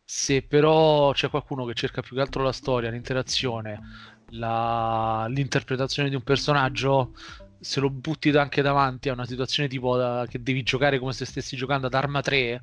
Se 0.04 0.42
però 0.42 1.12
c'è 1.12 1.30
qualcuno 1.30 1.66
che 1.66 1.74
cerca 1.74 2.02
più 2.02 2.16
che 2.16 2.22
altro 2.22 2.44
la 2.44 2.54
storia, 2.54 2.90
l'interazione, 2.90 3.82
la... 4.30 5.26
l'interpretazione 5.30 6.08
di 6.10 6.16
un 6.16 6.24
personaggio, 6.24 7.14
se 7.60 7.82
lo 7.82 7.90
butti 7.90 8.30
anche 8.30 8.62
davanti 8.62 9.10
a 9.10 9.14
una 9.14 9.26
situazione 9.26 9.68
tipo 9.68 9.98
da... 9.98 10.26
che 10.30 10.42
devi 10.42 10.64
giocare 10.64 10.98
come 10.98 11.12
se 11.12 11.26
stessi 11.26 11.58
giocando 11.58 11.88
ad 11.88 11.94
Arma 11.94 12.22
3, 12.22 12.62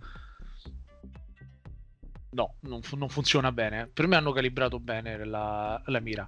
no, 2.30 2.54
non, 2.60 2.80
non, 2.96 3.08
funziona 3.10 3.52
bene. 3.52 3.90
Per 3.92 4.06
me 4.06 4.16
hanno 4.16 4.32
calibrato 4.32 4.80
bene 4.80 5.22
la, 5.24 5.80
la 5.84 6.00
mira. 6.00 6.26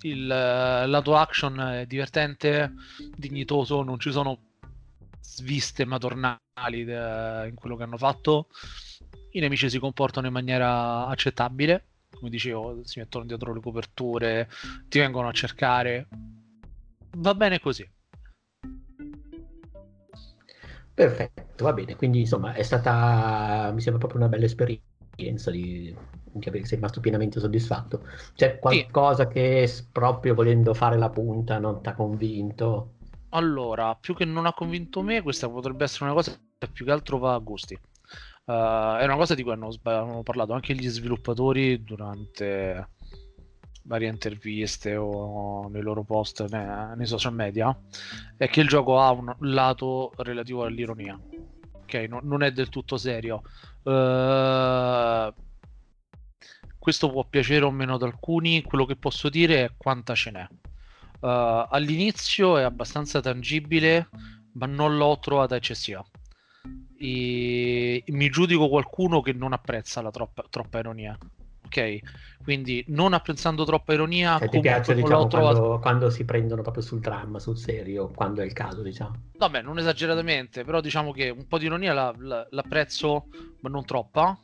Il 0.00 0.26
lato 0.26 1.16
action 1.16 1.60
è 1.60 1.86
divertente, 1.86 2.72
dignitoso, 3.16 3.84
non 3.84 4.00
ci 4.00 4.10
sono 4.10 4.51
sviste 5.22 5.84
madornali 5.84 6.84
de, 6.84 7.46
in 7.48 7.54
quello 7.54 7.76
che 7.76 7.84
hanno 7.84 7.96
fatto. 7.96 8.48
I 9.30 9.40
nemici 9.40 9.70
si 9.70 9.78
comportano 9.78 10.26
in 10.26 10.32
maniera 10.32 11.06
accettabile, 11.06 11.84
come 12.14 12.28
dicevo, 12.28 12.80
si 12.84 12.98
mettono 12.98 13.24
dietro 13.24 13.54
le 13.54 13.60
coperture, 13.60 14.48
ti 14.88 14.98
vengono 14.98 15.28
a 15.28 15.32
cercare. 15.32 16.08
Va 17.16 17.34
bene 17.34 17.60
così. 17.60 17.88
Perfetto, 20.94 21.64
va 21.64 21.72
bene. 21.72 21.96
Quindi 21.96 22.20
insomma 22.20 22.52
è 22.52 22.62
stata, 22.62 23.70
mi 23.72 23.80
sembra 23.80 24.00
proprio 24.00 24.20
una 24.20 24.28
bella 24.28 24.44
esperienza 24.44 25.50
di, 25.50 25.94
sei 26.40 26.76
rimasto 26.76 27.00
pienamente 27.00 27.40
soddisfatto. 27.40 28.06
C'è 28.34 28.58
qualcosa 28.58 29.26
sì. 29.26 29.32
che 29.32 29.74
proprio 29.90 30.34
volendo 30.34 30.74
fare 30.74 30.98
la 30.98 31.10
punta 31.10 31.58
non 31.58 31.82
ti 31.82 31.88
ha 31.88 31.94
convinto? 31.94 32.94
Allora, 33.34 33.94
più 33.94 34.14
che 34.14 34.24
non 34.24 34.46
ha 34.46 34.52
convinto 34.52 35.02
me, 35.02 35.22
questa 35.22 35.48
potrebbe 35.48 35.84
essere 35.84 36.04
una 36.04 36.14
cosa 36.14 36.38
che 36.58 36.68
più 36.68 36.84
che 36.84 36.90
altro 36.90 37.18
va 37.18 37.34
a 37.34 37.38
gusti. 37.38 37.78
Uh, 38.44 38.96
è 38.98 39.04
una 39.04 39.16
cosa 39.16 39.34
di 39.34 39.42
cui 39.42 39.52
hanno, 39.52 39.70
hanno, 39.84 40.22
parlato 40.22 40.52
anche 40.52 40.74
gli 40.74 40.88
sviluppatori 40.88 41.82
durante 41.82 42.88
varie 43.84 44.08
interviste 44.08 44.96
o 44.96 45.68
nei 45.68 45.82
loro 45.82 46.02
post 46.02 46.44
nei, 46.50 46.96
nei 46.96 47.06
social 47.06 47.32
media. 47.32 47.74
È 48.36 48.48
che 48.48 48.60
il 48.60 48.68
gioco 48.68 49.00
ha 49.00 49.10
un 49.12 49.34
lato 49.40 50.12
relativo 50.18 50.64
all'ironia. 50.64 51.18
Ok, 51.72 51.94
no, 52.08 52.20
non 52.22 52.42
è 52.42 52.52
del 52.52 52.68
tutto 52.68 52.98
serio. 52.98 53.42
Uh, 53.82 55.32
questo 56.78 57.10
può 57.10 57.24
piacere 57.24 57.64
o 57.64 57.70
meno 57.70 57.94
ad 57.94 58.02
alcuni. 58.02 58.62
Quello 58.62 58.84
che 58.84 58.96
posso 58.96 59.30
dire 59.30 59.64
è 59.64 59.72
quanta 59.76 60.14
ce 60.14 60.30
n'è. 60.30 60.46
Uh, 61.22 61.66
all'inizio 61.70 62.58
è 62.58 62.62
abbastanza 62.64 63.20
tangibile, 63.20 64.08
ma 64.54 64.66
non 64.66 64.96
l'ho 64.96 65.18
trovata 65.20 65.54
eccessiva. 65.54 66.04
E 66.98 68.02
mi 68.08 68.28
giudico 68.28 68.68
qualcuno 68.68 69.20
che 69.20 69.32
non 69.32 69.52
apprezza 69.52 70.02
la 70.02 70.10
troppa, 70.10 70.44
troppa 70.50 70.80
ironia. 70.80 71.16
Ok, 71.64 72.00
quindi 72.42 72.84
non 72.88 73.12
apprezzando 73.12 73.64
troppa 73.64 73.92
ironia, 73.92 74.36
cioè, 74.38 74.48
ti 74.48 74.58
piace 74.60 74.94
diciamo, 74.94 75.28
trovato... 75.28 75.58
quando, 75.60 75.78
quando, 75.78 76.10
si 76.10 76.24
prendono 76.24 76.60
proprio 76.60 76.82
sul 76.82 76.98
dramma, 76.98 77.38
sul 77.38 77.56
serio, 77.56 78.08
quando 78.08 78.42
è 78.42 78.44
il 78.44 78.52
caso, 78.52 78.82
diciamo. 78.82 79.30
Vabbè, 79.36 79.62
non 79.62 79.78
esageratamente, 79.78 80.64
però 80.64 80.80
diciamo 80.80 81.12
che 81.12 81.30
un 81.30 81.46
po' 81.46 81.58
di 81.58 81.66
ironia 81.66 81.94
la, 81.94 82.12
la, 82.18 82.46
l'apprezzo, 82.50 83.28
ma 83.60 83.68
non 83.70 83.84
troppa 83.84 84.36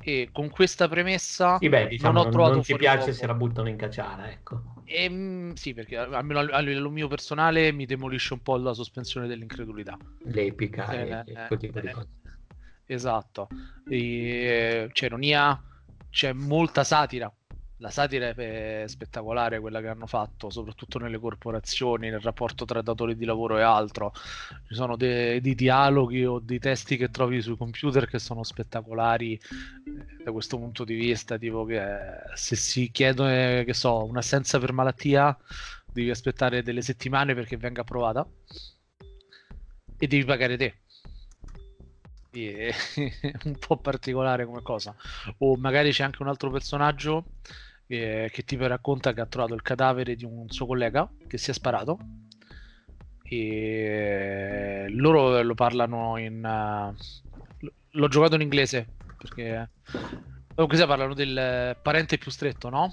e 0.00 0.30
con 0.32 0.48
questa 0.50 0.88
premessa 0.88 1.58
sì, 1.58 1.68
beh, 1.68 1.88
diciamo, 1.88 2.12
non 2.12 2.26
ho 2.26 2.30
trovato 2.30 2.54
non 2.54 2.62
ti 2.62 2.76
piace 2.76 2.98
fuoco. 2.98 3.12
se 3.12 3.26
la 3.26 3.34
buttano 3.34 3.68
in 3.68 3.76
cacciara 3.76 4.30
ecco. 4.30 4.74
E, 4.84 5.04
ehm, 5.04 5.52
sì 5.54 5.74
perché 5.74 5.96
almeno 5.96 6.40
a 6.40 6.58
livello 6.60 6.90
mio 6.90 7.08
personale 7.08 7.72
mi 7.72 7.86
demolisce 7.86 8.34
un 8.34 8.40
po' 8.40 8.56
la 8.56 8.72
sospensione 8.72 9.26
dell'incredulità. 9.26 9.96
L'epica 10.24 10.90
eh, 10.90 11.08
e, 11.08 11.22
eh, 11.26 11.46
quel 11.46 11.58
tipo 11.58 11.80
di 11.80 11.86
eh, 11.86 11.92
cose. 11.92 12.08
Esatto. 12.86 13.48
E, 13.88 14.88
c'è 14.92 15.06
ironia 15.06 15.62
c'è 16.10 16.32
molta 16.32 16.84
satira 16.84 17.30
la 17.78 17.90
satira 17.90 18.28
è 18.28 18.84
spettacolare 18.86 19.60
quella 19.60 19.80
che 19.80 19.88
hanno 19.88 20.06
fatto, 20.06 20.50
soprattutto 20.50 20.98
nelle 20.98 21.18
corporazioni, 21.18 22.10
nel 22.10 22.20
rapporto 22.20 22.64
tra 22.64 22.82
datori 22.82 23.16
di 23.16 23.24
lavoro 23.24 23.58
e 23.58 23.62
altro. 23.62 24.12
Ci 24.66 24.74
sono 24.74 24.96
dei, 24.96 25.40
dialoghi 25.40 26.24
o 26.24 26.40
dei 26.40 26.58
testi 26.58 26.96
che 26.96 27.10
trovi 27.10 27.40
sui 27.40 27.56
computer 27.56 28.08
che 28.08 28.18
sono 28.18 28.42
spettacolari 28.42 29.34
eh, 29.34 30.24
da 30.24 30.32
questo 30.32 30.58
punto 30.58 30.84
di 30.84 30.94
vista, 30.94 31.38
tipo 31.38 31.64
che 31.64 31.80
se 32.34 32.56
si 32.56 32.90
chiede, 32.90 33.64
che 33.64 33.74
so, 33.74 34.04
un'assenza 34.04 34.58
per 34.58 34.72
malattia, 34.72 35.36
devi 35.92 36.10
aspettare 36.10 36.62
delle 36.62 36.82
settimane 36.82 37.34
perché 37.34 37.56
venga 37.56 37.82
approvata 37.82 38.26
e 40.00 40.06
devi 40.06 40.24
pagare 40.24 40.56
te 40.56 40.74
è 42.30 42.72
un 43.44 43.58
po' 43.58 43.78
particolare 43.78 44.44
come 44.44 44.62
cosa. 44.62 44.94
O 45.38 45.56
magari 45.56 45.90
c'è 45.90 46.04
anche 46.04 46.22
un 46.22 46.28
altro 46.28 46.50
personaggio 46.50 47.24
eh, 47.88 48.28
che 48.30 48.44
tipo 48.44 48.66
racconta 48.66 49.12
che 49.12 49.20
ha 49.20 49.26
trovato 49.26 49.54
il 49.54 49.62
cadavere 49.62 50.14
di 50.14 50.24
un 50.24 50.48
suo 50.50 50.66
collega 50.66 51.10
che 51.26 51.38
si 51.38 51.50
è 51.50 51.54
sparato 51.54 51.98
e 53.22 54.86
loro 54.90 55.42
lo 55.42 55.54
parlano 55.54 56.16
in 56.18 56.44
uh, 56.44 57.66
l'ho 57.90 58.08
giocato 58.08 58.34
in 58.36 58.42
inglese 58.42 58.94
perché 59.16 59.70
comunque 60.54 60.76
sia 60.76 60.86
parlano 60.86 61.14
del 61.14 61.76
parente 61.82 62.18
più 62.18 62.30
stretto 62.30 62.68
no? 62.68 62.92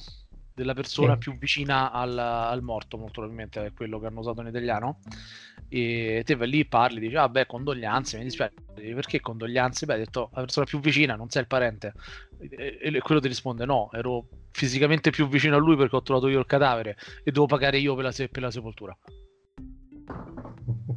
della 0.53 0.73
persona 0.73 1.13
sì. 1.13 1.19
più 1.19 1.37
vicina 1.37 1.91
al, 1.91 2.17
al, 2.17 2.61
morto 2.61 2.97
molto 2.97 3.19
probabilmente 3.19 3.65
è 3.65 3.73
quello 3.73 3.99
che 3.99 4.07
hanno 4.07 4.21
usato 4.21 4.41
in 4.41 4.47
italiano 4.47 4.99
e 5.67 6.21
te 6.25 6.35
vai 6.35 6.49
lì 6.49 6.65
parli 6.65 6.99
dici 6.99 7.15
ah 7.15 7.27
beh 7.27 7.45
condoglianze 7.45 8.17
mi 8.17 8.23
dispiace 8.23 8.53
perché 8.73 9.19
condoglianze 9.19 9.85
beh 9.85 9.93
hai 9.93 9.99
detto 9.99 10.29
la 10.33 10.41
persona 10.41 10.65
più 10.65 10.79
vicina 10.79 11.15
non 11.15 11.29
sei 11.29 11.41
il 11.41 11.47
parente 11.47 11.93
e, 12.39 12.77
e 12.81 12.99
quello 12.99 13.19
ti 13.19 13.27
risponde 13.27 13.65
no 13.65 13.89
ero 13.93 14.27
fisicamente 14.55 15.09
più 15.09 15.27
vicino 15.27 15.57
a 15.57 15.59
lui 15.59 15.75
perché 15.75 15.97
ho 15.97 16.01
trovato 16.01 16.29
io 16.29 16.39
il 16.39 16.45
cadavere 16.45 16.97
e 17.25 17.31
devo 17.31 17.45
pagare 17.45 17.77
io 17.77 17.93
per 17.93 18.05
la, 18.05 18.11
se- 18.13 18.29
per 18.29 18.41
la 18.41 18.51
sepoltura. 18.51 18.97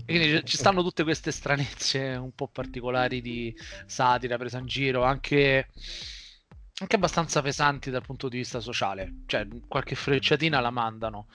E 0.07 0.17
quindi 0.17 0.45
ci 0.45 0.57
stanno 0.57 0.83
tutte 0.83 1.03
queste 1.03 1.33
stranezze 1.33 2.15
un 2.15 2.33
po' 2.35 2.47
particolari 2.47 3.21
di 3.21 3.53
satira 3.85 4.39
presa 4.39 4.59
in 4.59 4.67
giro, 4.67 5.03
anche, 5.03 5.69
anche 6.81 6.97
abbastanza 6.97 7.43
pesanti 7.43 7.91
dal 7.91 8.07
punto 8.07 8.29
di 8.29 8.39
vista 8.39 8.61
sociale. 8.61 9.23
Cioè, 9.27 9.49
qualche 9.67 9.97
frecciatina 9.97 10.61
la 10.61 10.71
mandano, 10.71 11.27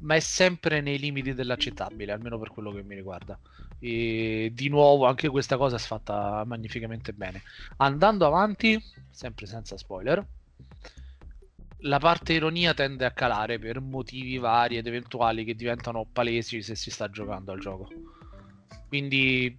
ma 0.00 0.14
è 0.14 0.20
sempre 0.20 0.80
nei 0.80 0.98
limiti 0.98 1.34
dell'accettabile, 1.34 2.12
almeno 2.12 2.38
per 2.38 2.50
quello 2.50 2.72
che 2.72 2.82
mi 2.82 2.94
riguarda. 2.94 3.38
E 3.78 4.50
di 4.54 4.68
nuovo, 4.68 5.06
anche 5.06 5.28
questa 5.28 5.56
cosa 5.56 5.76
è 5.76 5.80
fatta 5.80 6.44
magnificamente 6.46 7.12
bene. 7.12 7.42
Andando 7.76 8.26
avanti, 8.26 8.82
sempre 9.10 9.46
senza 9.46 9.76
spoiler 9.76 10.26
la 11.82 11.98
parte 11.98 12.32
ironia 12.32 12.74
tende 12.74 13.04
a 13.04 13.12
calare 13.12 13.58
per 13.58 13.80
motivi 13.80 14.38
vari 14.38 14.76
ed 14.76 14.86
eventuali 14.86 15.44
che 15.44 15.54
diventano 15.54 16.06
palesi 16.10 16.62
se 16.62 16.74
si 16.74 16.90
sta 16.90 17.08
giocando 17.08 17.52
al 17.52 17.60
gioco. 17.60 17.88
Quindi 18.88 19.56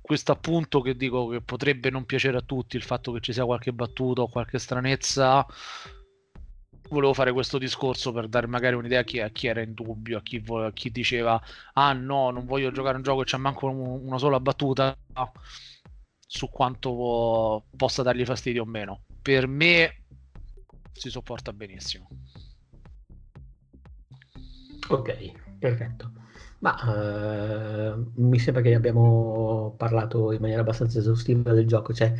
questo 0.00 0.32
appunto 0.32 0.80
che 0.82 0.96
dico 0.96 1.28
che 1.28 1.40
potrebbe 1.40 1.88
non 1.88 2.04
piacere 2.04 2.36
a 2.36 2.42
tutti, 2.42 2.76
il 2.76 2.82
fatto 2.82 3.12
che 3.12 3.20
ci 3.20 3.32
sia 3.32 3.44
qualche 3.44 3.72
battuta 3.72 4.22
o 4.22 4.28
qualche 4.28 4.58
stranezza, 4.58 5.46
volevo 6.92 7.14
fare 7.14 7.32
questo 7.32 7.58
discorso 7.58 8.12
per 8.12 8.28
dare 8.28 8.46
magari 8.46 8.76
un'idea 8.76 9.00
a 9.00 9.04
chi, 9.04 9.20
a 9.20 9.30
chi 9.30 9.46
era 9.46 9.62
in 9.62 9.72
dubbio, 9.72 10.18
a 10.18 10.22
chi, 10.22 10.38
vo- 10.38 10.66
a 10.66 10.72
chi, 10.72 10.90
diceva 10.90 11.40
ah 11.74 11.92
no, 11.92 12.30
non 12.30 12.44
voglio 12.44 12.70
giocare 12.70 12.96
un 12.96 13.02
gioco 13.02 13.22
e 13.22 13.24
c'è 13.24 13.38
manco 13.38 13.66
un- 13.68 14.06
una 14.06 14.18
sola 14.18 14.38
battuta 14.40 14.96
su 16.26 16.48
quanto 16.50 17.64
possa 17.76 18.02
dargli 18.02 18.24
fastidio 18.24 18.62
o 18.62 18.66
meno. 18.66 19.02
Per 19.20 19.46
me 19.46 20.02
si 20.92 21.10
sopporta 21.10 21.52
benissimo. 21.52 22.08
Ok, 24.88 25.32
perfetto. 25.58 26.21
Ma 26.62 26.76
uh, 26.80 28.12
mi 28.14 28.38
sembra 28.38 28.62
che 28.62 28.74
abbiamo 28.74 29.74
parlato 29.76 30.30
in 30.30 30.40
maniera 30.40 30.60
abbastanza 30.60 31.00
esaustiva 31.00 31.52
del 31.52 31.66
gioco. 31.66 31.92
C'è 31.92 32.12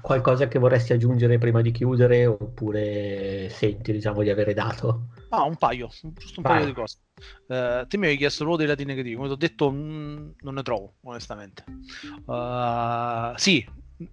qualcosa 0.00 0.48
che 0.48 0.58
vorresti 0.58 0.92
aggiungere 0.92 1.38
prima 1.38 1.60
di 1.60 1.70
chiudere 1.70 2.26
oppure 2.26 3.48
senti 3.50 3.92
diciamo 3.92 4.22
di 4.22 4.30
avere 4.30 4.52
dato? 4.52 5.10
Ah, 5.28 5.44
un 5.44 5.56
paio, 5.56 5.88
giusto 6.02 6.40
un 6.40 6.42
Vai. 6.42 6.54
paio 6.54 6.64
di 6.66 6.72
cose. 6.72 6.98
Uh, 7.46 7.86
te 7.86 7.96
mi 7.96 8.06
avevi 8.06 8.16
chiesto 8.16 8.44
proprio 8.44 8.66
dei 8.66 8.66
lati 8.66 8.84
negativi, 8.84 9.14
come 9.14 9.28
ti 9.28 9.34
ho 9.34 9.36
detto 9.36 9.70
mh, 9.70 9.76
mm, 9.76 10.30
non 10.40 10.54
ne 10.54 10.62
trovo 10.62 10.94
onestamente. 11.02 11.64
Uh, 12.26 13.32
sì, 13.36 13.64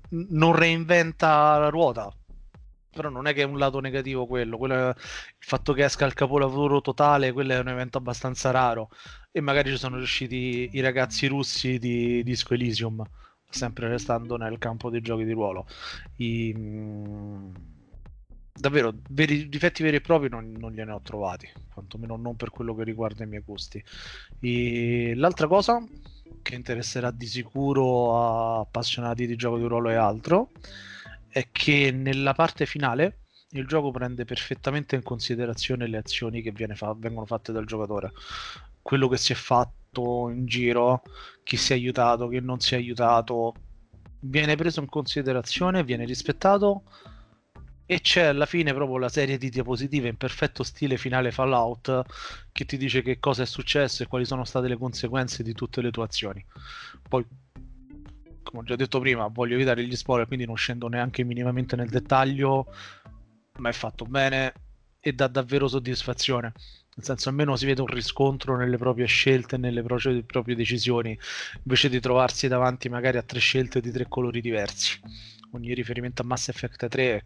non 0.10 0.56
reinventa 0.56 1.58
la 1.58 1.70
ruota, 1.70 2.14
però 2.92 3.10
non 3.10 3.26
è 3.26 3.34
che 3.34 3.42
è 3.42 3.46
un 3.46 3.58
lato 3.58 3.80
negativo 3.80 4.28
quello, 4.28 4.58
quello 4.58 4.90
il 4.90 4.96
fatto 5.40 5.74
che 5.74 5.86
esca 5.86 6.06
il 6.06 6.14
capolavoro 6.14 6.82
totale, 6.82 7.32
quello 7.32 7.54
è 7.54 7.60
un 7.60 7.70
evento 7.70 7.98
abbastanza 7.98 8.52
raro 8.52 8.90
e 9.32 9.42
magari 9.42 9.70
ci 9.72 9.78
sono 9.78 9.98
riusciti 9.98 10.70
i 10.74 10.80
ragazzi 10.82 11.28
russi 11.28 11.78
di 11.80 12.22
Disco 12.24 12.54
Elysium, 12.54 13.04
sempre 13.50 13.88
restando 13.88 14.38
nel 14.38 14.58
campo 14.58 14.90
dei 14.90 15.02
giochi 15.02 15.24
di 15.24 15.32
ruolo. 15.32 15.66
I, 16.18 16.54
mh, 16.54 17.52
davvero, 18.54 18.94
veri, 19.10 19.48
difetti 19.48 19.84
veri 19.84 19.98
e 19.98 20.02
propri 20.02 20.30
non, 20.30 20.52
non 20.58 20.72
gliene 20.72 20.92
ho 20.92 21.02
trovati, 21.02 21.50
quantomeno 21.74 22.18
non 22.18 22.36
per 22.36 22.50
quello 22.50 22.76
che 22.76 22.84
riguarda 22.84 23.24
i 23.24 23.28
miei 23.28 23.44
gusti. 23.46 23.84
E, 24.40 25.14
l'altra 25.16 25.48
cosa 25.48 25.82
che 26.42 26.56
interesserà 26.56 27.12
di 27.12 27.26
sicuro 27.26 28.18
a 28.18 28.60
appassionati 28.60 29.28
di 29.28 29.36
gioco 29.36 29.58
di 29.58 29.66
ruolo 29.66 29.90
e 29.90 29.96
altro 29.96 30.50
è 31.30 31.48
che 31.52 31.92
nella 31.92 32.34
parte 32.34 32.66
finale 32.66 33.20
il 33.52 33.66
gioco 33.66 33.92
prende 33.92 34.26
perfettamente 34.26 34.96
in 34.96 35.04
considerazione 35.04 35.88
le 35.88 35.98
azioni 35.98 36.42
che 36.42 36.54
fa- 36.74 36.96
vengono 36.98 37.26
fatte 37.26 37.52
dal 37.52 37.66
giocatore. 37.66 38.12
Quello 38.82 39.08
che 39.08 39.18
si 39.18 39.32
è 39.32 39.36
fatto 39.36 40.30
in 40.30 40.46
giro, 40.46 41.02
chi 41.44 41.58
si 41.58 41.74
è 41.74 41.76
aiutato, 41.76 42.28
chi 42.28 42.40
non 42.40 42.60
si 42.60 42.74
è 42.74 42.78
aiutato, 42.78 43.54
viene 44.22 44.56
preso 44.56 44.80
in 44.80 44.88
considerazione, 44.88 45.84
viene 45.84 46.06
rispettato 46.06 46.84
e 47.86 48.00
c'è 48.00 48.28
alla 48.28 48.46
fine 48.46 48.74
proprio 48.74 49.00
la 49.00 49.10
serie 49.10 49.38
di 49.38 49.50
diapositive 49.50 50.08
in 50.08 50.16
perfetto 50.16 50.64
stile 50.64 50.96
finale 50.96 51.32
Fallout 51.32 52.04
che 52.54 52.64
ti 52.64 52.78
dice 52.78 53.02
che 53.02 53.20
cosa 53.20 53.44
è 53.44 53.46
successo 53.46 54.04
e 54.04 54.08
quali 54.08 54.24
sono 54.24 54.46
state 54.46 54.70
le 54.70 54.78
conseguenze 54.78 55.44
di 55.44 55.54
tutte 55.54 55.82
le 55.82 55.92
tue 55.92 56.06
azioni. 56.06 56.46
Poi, 57.08 57.26
come 58.44 58.62
ho 58.62 58.64
già 58.64 58.78
detto 58.78 59.00
prima, 59.00 59.28
voglio 59.28 59.56
evitare 59.56 59.84
gli 59.84 59.96
spoiler, 59.96 60.26
quindi 60.26 60.46
non 60.46 60.56
scendo 60.56 60.88
neanche 60.88 61.26
minimamente 61.26 61.76
nel 61.76 61.90
dettaglio, 61.90 62.68
ma 63.58 63.68
è 63.68 63.74
fatto 63.74 64.06
bene 64.06 64.54
e 65.02 65.12
dà 65.12 65.28
davvero 65.28 65.68
soddisfazione. 65.68 66.54
Nel 66.93 67.05
senso, 67.05 67.29
almeno 67.29 67.55
si 67.55 67.65
vede 67.65 67.79
un 67.79 67.88
riscontro 67.88 68.57
nelle 68.57 68.77
proprie 68.77 69.05
scelte, 69.05 69.55
nelle 69.55 69.81
proprie, 69.81 70.24
proprie 70.24 70.55
decisioni, 70.55 71.17
invece 71.63 71.88
di 71.88 72.01
trovarsi 72.01 72.50
davanti 72.50 72.89
magari 72.89 73.17
a 73.17 73.24
tre 73.24 73.39
scelte 73.39 73.79
di 73.79 73.91
tre 73.91 74.07
colori 74.10 74.41
diversi. 74.41 75.00
Ogni 75.51 75.74
riferimento 75.74 76.21
a 76.21 76.25
Mass 76.25 76.50
Effect 76.50 76.88
3 76.88 77.24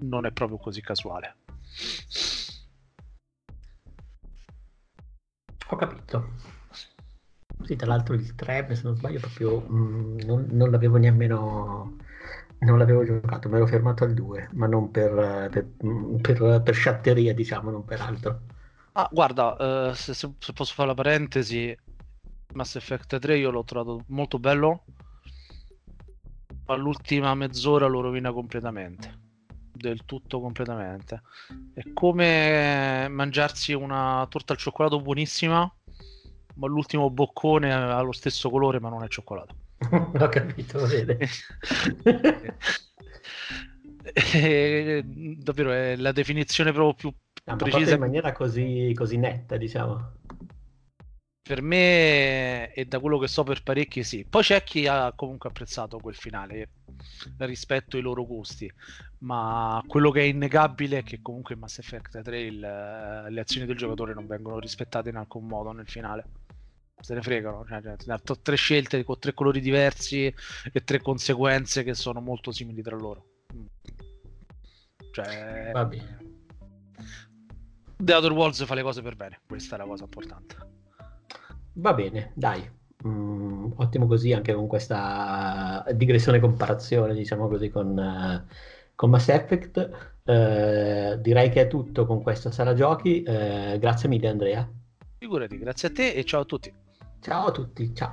non 0.00 0.26
è 0.26 0.32
proprio 0.32 0.58
così 0.58 0.82
casuale. 0.82 1.36
Ho 5.68 5.76
capito. 5.76 6.28
Sì, 7.64 7.76
tra 7.76 7.86
l'altro 7.86 8.14
il 8.14 8.34
3, 8.34 8.74
se 8.74 8.82
non 8.82 8.96
sbaglio, 8.96 9.20
proprio 9.20 9.60
mh, 9.60 9.76
mm, 9.76 10.18
non, 10.26 10.46
non, 10.50 10.70
l'avevo 10.70 10.98
nemmeno 10.98 11.96
non 12.58 12.78
l'avevo 12.78 13.04
giocato, 13.04 13.48
me 13.48 13.58
l'ho 13.58 13.66
fermato 13.66 14.04
al 14.04 14.12
2, 14.12 14.48
ma 14.52 14.66
non 14.66 14.90
per, 14.90 15.48
per, 15.50 15.66
per, 16.20 16.62
per 16.62 16.74
sciatteria, 16.74 17.32
diciamo, 17.32 17.70
non 17.70 17.84
per 17.84 18.00
altro. 18.00 18.40
Ah, 18.96 19.08
guarda, 19.10 19.88
uh, 19.88 19.92
se, 19.92 20.14
se, 20.14 20.32
posso 20.54 20.72
fare 20.72 20.88
la 20.88 20.94
parentesi, 20.94 21.76
Mass 22.52 22.76
Effect 22.76 23.18
3 23.18 23.38
io 23.38 23.50
l'ho 23.50 23.64
trovato 23.64 24.04
molto 24.08 24.38
bello, 24.38 24.84
all'ultima 26.66 27.34
mezz'ora 27.34 27.86
lo 27.86 28.00
rovina 28.00 28.32
completamente 28.32 29.22
del 29.72 30.04
tutto 30.04 30.40
completamente. 30.40 31.22
È 31.74 31.82
come 31.92 33.08
mangiarsi 33.08 33.72
una 33.72 34.24
torta 34.30 34.52
al 34.52 34.60
cioccolato 34.60 35.00
buonissima, 35.00 35.74
ma 36.54 36.66
l'ultimo 36.68 37.10
boccone 37.10 37.72
ha 37.72 38.00
lo 38.00 38.12
stesso 38.12 38.48
colore, 38.48 38.78
ma 38.78 38.90
non 38.90 39.02
è 39.02 39.08
cioccolato. 39.08 39.56
Ho 39.90 40.28
capito, 40.28 40.86
vede. 40.86 41.18
è, 44.12 45.02
davvero 45.04 45.72
è 45.72 45.96
la 45.96 46.12
definizione 46.12 46.72
proprio 46.72 46.94
più 46.94 47.23
no, 47.44 47.56
precisa 47.56 47.94
in 47.94 48.00
maniera 48.00 48.32
così, 48.32 48.92
così 48.94 49.16
netta, 49.16 49.56
diciamo 49.56 50.12
per 51.44 51.60
me 51.60 52.72
e 52.72 52.86
da 52.86 52.98
quello 52.98 53.18
che 53.18 53.28
so 53.28 53.42
per 53.42 53.62
parecchi 53.62 54.02
sì. 54.02 54.24
Poi 54.24 54.42
c'è 54.42 54.64
chi 54.64 54.86
ha 54.86 55.12
comunque 55.14 55.50
apprezzato 55.50 55.98
quel 55.98 56.14
finale 56.14 56.70
rispetto 57.40 57.96
ai 57.96 58.02
loro 58.02 58.24
gusti, 58.24 58.72
ma 59.18 59.82
quello 59.86 60.10
che 60.10 60.20
è 60.20 60.24
innegabile 60.24 60.98
è 60.98 61.02
che 61.02 61.20
comunque 61.20 61.52
in 61.52 61.60
Mass 61.60 61.78
Effect 61.78 62.22
3 62.22 62.40
il, 62.40 62.58
le 62.58 63.40
azioni 63.40 63.66
del 63.66 63.76
giocatore 63.76 64.14
non 64.14 64.26
vengono 64.26 64.58
rispettate 64.58 65.10
in 65.10 65.16
alcun 65.16 65.46
modo 65.46 65.70
nel 65.72 65.86
finale. 65.86 66.24
Se 66.98 67.12
ne 67.12 67.20
fregano, 67.20 67.66
cioè, 67.68 67.94
cioè, 67.98 68.38
tre 68.40 68.56
scelte 68.56 69.04
con 69.04 69.18
tre 69.18 69.34
colori 69.34 69.60
diversi 69.60 70.34
e 70.72 70.84
tre 70.84 71.02
conseguenze 71.02 71.84
che 71.84 71.92
sono 71.92 72.22
molto 72.22 72.52
simili 72.52 72.80
tra 72.80 72.96
loro. 72.96 73.26
Cioè, 75.10 75.72
Va 75.72 75.84
bene. 75.84 76.23
The 78.04 78.12
Other 78.12 78.32
Worlds 78.32 78.66
fa 78.66 78.74
le 78.74 78.82
cose 78.82 79.00
per 79.00 79.16
bene, 79.16 79.40
questa 79.46 79.76
è 79.76 79.78
la 79.78 79.86
cosa 79.86 80.04
importante. 80.04 80.56
Va 81.72 81.94
bene, 81.94 82.32
dai. 82.34 82.70
Mm, 83.06 83.72
ottimo 83.76 84.06
così 84.06 84.32
anche 84.34 84.52
con 84.52 84.66
questa 84.66 85.82
digressione 85.94 86.38
comparazione, 86.38 87.14
diciamo 87.14 87.48
così, 87.48 87.70
con, 87.70 87.96
uh, 87.96 88.52
con 88.94 89.08
Mass 89.08 89.28
Effect. 89.28 90.12
Uh, 90.24 91.16
direi 91.16 91.48
che 91.48 91.62
è 91.62 91.66
tutto 91.66 92.04
con 92.04 92.22
questa 92.22 92.50
sala 92.50 92.74
giochi. 92.74 93.24
Uh, 93.26 93.78
grazie 93.78 94.08
mille 94.08 94.28
Andrea. 94.28 94.68
Figurati, 95.18 95.58
grazie 95.58 95.88
a 95.88 95.92
te 95.92 96.12
e 96.12 96.24
ciao 96.24 96.42
a 96.42 96.44
tutti. 96.44 96.72
Ciao 97.20 97.46
a 97.46 97.50
tutti, 97.50 97.94
ciao. 97.94 98.12